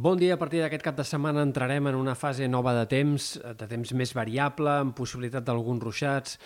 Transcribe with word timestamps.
Bon 0.00 0.16
dia, 0.16 0.32
a 0.32 0.40
partir 0.40 0.62
d'aquest 0.62 0.80
cap 0.80 0.96
de 0.96 1.04
setmana 1.04 1.42
entrarem 1.44 1.90
en 1.90 1.96
una 1.98 2.14
fase 2.16 2.46
nova 2.48 2.72
de 2.72 2.86
temps, 2.88 3.24
de 3.36 3.66
temps 3.68 3.90
més 3.92 4.14
variable, 4.16 4.78
amb 4.80 4.94
possibilitat 4.96 5.44
d'alguns 5.44 5.82
ruixats 5.84 6.38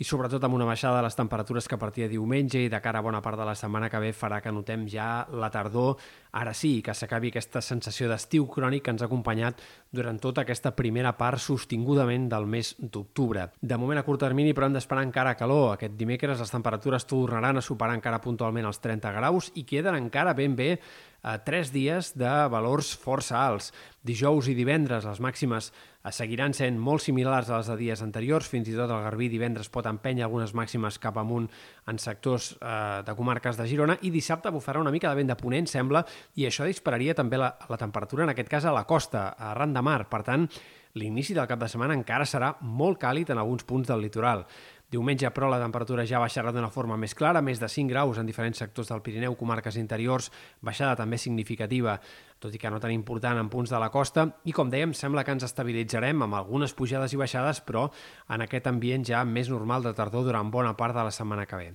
i 0.00 0.06
sobretot 0.08 0.40
amb 0.48 0.56
una 0.56 0.64
baixada 0.64 0.96
de 0.96 1.02
les 1.04 1.18
temperatures 1.18 1.68
que 1.68 1.76
a 1.76 1.82
partir 1.82 2.06
de 2.06 2.14
diumenge 2.14 2.62
i 2.64 2.70
de 2.72 2.80
cara 2.80 3.02
a 3.02 3.04
bona 3.04 3.20
part 3.20 3.36
de 3.36 3.44
la 3.44 3.52
setmana 3.58 3.90
que 3.92 4.00
ve 4.00 4.14
farà 4.16 4.40
que 4.40 4.54
notem 4.56 4.86
ja 4.88 5.26
la 5.28 5.52
tardor, 5.52 6.00
ara 6.32 6.54
sí, 6.56 6.80
que 6.82 6.94
s'acabi 6.96 7.28
aquesta 7.28 7.60
sensació 7.60 8.08
d'estiu 8.08 8.46
crònic 8.48 8.86
que 8.86 8.94
ens 8.94 9.04
ha 9.04 9.08
acompanyat 9.08 9.60
durant 9.92 10.18
tota 10.18 10.42
aquesta 10.46 10.72
primera 10.74 11.12
part 11.18 11.40
sostingudament 11.44 12.30
del 12.32 12.48
mes 12.48 12.72
d'octubre. 12.80 13.50
De 13.60 13.76
moment 13.76 14.00
a 14.00 14.06
curt 14.06 14.24
termini, 14.24 14.54
però 14.56 14.66
hem 14.66 14.78
d'esperar 14.78 15.04
encara 15.04 15.36
calor. 15.36 15.74
Aquest 15.74 15.96
dimecres 16.00 16.40
les 16.40 16.54
temperatures 16.54 17.06
tornaran 17.06 17.60
a 17.60 17.64
superar 17.64 17.98
encara 17.98 18.22
puntualment 18.24 18.66
els 18.66 18.80
30 18.80 19.12
graus 19.12 19.52
i 19.54 19.66
queden 19.68 20.00
encara 20.00 20.32
ben 20.32 20.56
bé 20.56 20.72
a 21.22 21.38
tres 21.38 21.70
dies 21.70 22.12
de 22.18 22.30
valors 22.50 22.96
força 22.98 23.38
alts. 23.38 23.70
Dijous 24.02 24.48
i 24.50 24.56
divendres 24.58 25.04
les 25.06 25.20
màximes 25.22 25.68
eh, 25.70 26.10
seguiran 26.10 26.50
sent 26.56 26.80
molt 26.82 27.04
similars 27.04 27.50
a 27.50 27.60
les 27.60 27.70
de 27.70 27.76
dies 27.78 28.02
anteriors, 28.02 28.48
fins 28.50 28.66
i 28.66 28.74
tot 28.74 28.90
el 28.90 29.04
Garbí 29.04 29.28
divendres 29.30 29.70
pot 29.70 29.86
empènyer 29.86 30.26
algunes 30.26 30.54
màximes 30.58 30.98
cap 30.98 31.20
amunt 31.22 31.46
en 31.86 32.02
sectors 32.02 32.56
eh, 32.58 33.02
de 33.06 33.14
comarques 33.14 33.60
de 33.60 33.68
Girona 33.70 33.96
i 34.02 34.10
dissabte 34.10 34.50
bufarà 34.50 34.82
una 34.82 34.90
mica 34.90 35.12
de 35.12 35.20
vent 35.20 35.30
de 35.30 35.38
ponent, 35.38 35.70
sembla, 35.70 36.02
i 36.36 36.46
això 36.48 36.66
dispararia 36.68 37.14
també 37.18 37.40
la, 37.40 37.52
la 37.68 37.80
temperatura, 37.80 38.26
en 38.26 38.34
aquest 38.34 38.50
cas 38.50 38.66
a 38.68 38.74
la 38.74 38.86
costa, 38.88 39.30
arran 39.52 39.74
de 39.74 39.82
mar. 39.82 40.04
Per 40.10 40.22
tant, 40.26 40.46
l'inici 40.98 41.34
del 41.34 41.48
cap 41.48 41.60
de 41.60 41.70
setmana 41.70 41.96
encara 41.96 42.28
serà 42.28 42.54
molt 42.60 43.00
càlid 43.00 43.32
en 43.32 43.40
alguns 43.40 43.64
punts 43.68 43.88
del 43.88 44.04
litoral. 44.04 44.46
Diumenge, 44.92 45.30
però, 45.32 45.48
la 45.48 45.56
temperatura 45.56 46.04
ja 46.04 46.18
baixarà 46.20 46.50
d'una 46.52 46.68
forma 46.68 46.98
més 47.00 47.14
clara, 47.16 47.40
més 47.40 47.56
de 47.56 47.68
5 47.70 47.88
graus 47.88 48.18
en 48.20 48.28
diferents 48.28 48.58
sectors 48.60 48.90
del 48.92 49.00
Pirineu, 49.00 49.32
comarques 49.40 49.78
interiors, 49.80 50.28
baixada 50.60 50.98
també 51.00 51.16
significativa, 51.16 51.94
tot 52.38 52.52
i 52.52 52.60
que 52.60 52.68
no 52.68 52.80
tan 52.80 52.92
important 52.92 53.40
en 53.40 53.48
punts 53.48 53.72
de 53.72 53.80
la 53.80 53.88
costa, 53.88 54.26
i 54.44 54.52
com 54.52 54.68
dèiem, 54.68 54.92
sembla 54.92 55.24
que 55.24 55.32
ens 55.32 55.46
estabilitzarem 55.48 56.26
amb 56.26 56.36
algunes 56.36 56.76
pujades 56.76 57.16
i 57.16 57.22
baixades, 57.22 57.62
però 57.64 57.86
en 58.28 58.44
aquest 58.44 58.68
ambient 58.68 59.08
ja 59.08 59.24
més 59.24 59.48
normal 59.48 59.88
de 59.88 59.94
tardor 59.96 60.28
durant 60.28 60.52
bona 60.52 60.76
part 60.76 60.92
de 60.92 61.08
la 61.08 61.14
setmana 61.14 61.48
que 61.48 61.62
ve. 61.62 61.72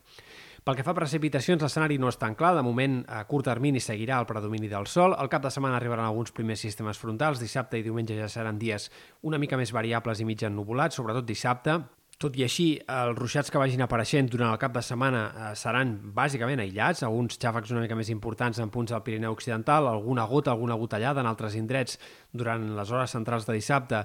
Pel 0.68 0.76
que 0.76 0.84
fa 0.84 0.92
a 0.92 0.98
precipitacions, 0.98 1.62
l'escenari 1.64 1.96
no 1.96 2.10
és 2.12 2.18
tan 2.20 2.34
clar. 2.36 2.50
De 2.58 2.62
moment, 2.66 2.98
a 3.08 3.22
curt 3.24 3.46
termini 3.48 3.80
seguirà 3.80 4.18
el 4.20 4.26
predomini 4.28 4.68
del 4.68 4.84
sol. 4.92 5.14
Al 5.16 5.30
cap 5.32 5.46
de 5.46 5.52
setmana 5.56 5.78
arribaran 5.78 6.04
alguns 6.04 6.34
primers 6.36 6.60
sistemes 6.60 7.00
frontals. 7.00 7.40
Dissabte 7.40 7.80
i 7.80 7.86
diumenge 7.86 8.18
ja 8.18 8.28
seran 8.28 8.60
dies 8.60 8.90
una 9.24 9.40
mica 9.40 9.56
més 9.56 9.72
variables 9.72 10.20
i 10.20 10.26
mig 10.28 10.44
ennubulats, 10.44 11.00
sobretot 11.00 11.24
dissabte. 11.24 11.78
Tot 12.20 12.36
i 12.36 12.44
així, 12.44 12.66
els 12.84 13.16
ruixats 13.16 13.54
que 13.54 13.62
vagin 13.62 13.86
apareixent 13.86 14.28
durant 14.34 14.52
el 14.52 14.60
cap 14.60 14.76
de 14.76 14.84
setmana 14.84 15.22
eh, 15.30 15.54
seran 15.56 15.94
bàsicament 16.18 16.60
aïllats, 16.60 17.06
alguns 17.08 17.40
xàfecs 17.40 17.72
una 17.72 17.86
mica 17.86 17.96
més 17.96 18.12
importants 18.12 18.60
en 18.60 18.74
punts 18.74 18.92
del 18.92 19.06
Pirineu 19.06 19.38
Occidental, 19.38 19.88
alguna 19.88 20.26
gota, 20.28 20.52
alguna 20.52 20.76
gotellada 20.76 21.24
en 21.24 21.32
altres 21.32 21.56
indrets 21.56 21.96
durant 22.34 22.74
les 22.76 22.92
hores 22.92 23.16
centrals 23.16 23.48
de 23.48 23.56
dissabte, 23.56 24.04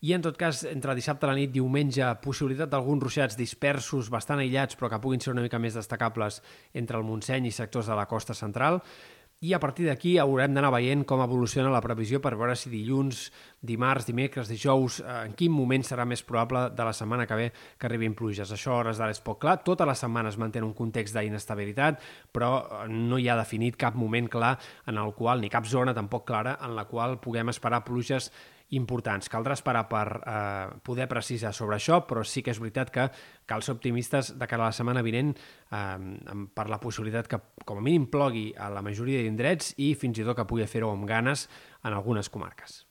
i 0.00 0.14
en 0.16 0.24
tot 0.24 0.36
cas, 0.40 0.64
entre 0.64 0.94
dissabte 0.96 1.26
a 1.26 1.30
la 1.30 1.36
nit, 1.36 1.52
diumenge, 1.52 2.06
possibilitat 2.24 2.70
d'alguns 2.72 3.02
ruixats 3.04 3.36
dispersos, 3.36 4.08
bastant 4.12 4.40
aïllats, 4.40 4.78
però 4.78 4.88
que 4.88 5.00
puguin 5.02 5.20
ser 5.20 5.34
una 5.34 5.44
mica 5.44 5.60
més 5.60 5.76
destacables 5.76 6.40
entre 6.72 6.96
el 6.96 7.04
Montseny 7.04 7.50
i 7.50 7.52
sectors 7.54 7.90
de 7.90 7.98
la 7.98 8.08
costa 8.08 8.36
central 8.36 8.80
i 9.40 9.54
a 9.56 9.58
partir 9.60 9.86
d'aquí 9.88 10.18
haurem 10.20 10.52
d'anar 10.52 10.68
veient 10.74 11.00
com 11.08 11.22
evoluciona 11.24 11.70
la 11.72 11.80
previsió 11.80 12.18
per 12.20 12.34
veure 12.36 12.52
si 12.60 12.68
dilluns, 12.68 13.22
dimarts, 13.64 14.04
dimecres, 14.04 14.50
dijous, 14.52 14.98
en 15.00 15.32
quin 15.32 15.54
moment 15.54 15.80
serà 15.80 16.04
més 16.04 16.20
probable 16.28 16.66
de 16.76 16.84
la 16.84 16.92
setmana 16.92 17.24
que 17.24 17.38
ve 17.38 17.46
que 17.80 17.88
arribin 17.88 18.12
pluges. 18.18 18.52
Això 18.52 18.74
a 18.74 18.82
hores 18.82 19.00
d'ara 19.00 19.16
és 19.16 19.22
poc 19.24 19.40
clar. 19.40 19.56
Tota 19.64 19.88
la 19.88 19.96
setmana 19.96 20.28
es 20.28 20.36
manté 20.36 20.60
un 20.60 20.76
context 20.76 21.16
d'inestabilitat, 21.16 22.04
però 22.36 22.52
eh, 22.60 22.84
no 22.92 23.16
hi 23.16 23.30
ha 23.32 23.38
definit 23.40 23.80
cap 23.80 23.96
moment 23.96 24.28
clar 24.28 24.58
en 24.84 25.00
el 25.00 25.16
qual, 25.16 25.40
ni 25.40 25.48
cap 25.48 25.64
zona 25.64 25.96
tampoc 25.96 26.28
clara, 26.28 26.58
en 26.60 26.76
la 26.76 26.84
qual 26.84 27.16
puguem 27.24 27.48
esperar 27.48 27.80
pluges 27.88 28.28
importants. 28.76 29.30
Caldrà 29.32 29.56
esperar 29.56 29.86
per 29.90 30.06
eh, 30.20 30.66
poder 30.86 31.08
precisar 31.10 31.52
sobre 31.56 31.78
això, 31.78 32.02
però 32.08 32.24
sí 32.24 32.44
que 32.44 32.54
és 32.54 32.60
veritat 32.62 32.92
que 32.94 33.08
cal 33.50 33.64
ser 33.66 33.74
optimistes 33.76 34.34
de 34.38 34.50
cara 34.50 34.66
a 34.66 34.70
la 34.70 34.76
setmana 34.76 35.04
vinent 35.06 35.34
eh, 35.36 36.44
per 36.54 36.68
la 36.70 36.80
possibilitat 36.82 37.30
que 37.30 37.40
com 37.64 37.80
a 37.80 37.84
mínim 37.84 38.06
plogui 38.12 38.50
a 38.56 38.70
la 38.72 38.84
majoria 38.84 39.24
d'indrets 39.24 39.74
i 39.78 39.94
fins 39.98 40.20
i 40.20 40.26
tot 40.26 40.38
que 40.38 40.48
pugui 40.48 40.68
fer-ho 40.70 40.92
amb 40.92 41.08
ganes 41.08 41.48
en 41.82 41.92
algunes 41.96 42.30
comarques. 42.30 42.84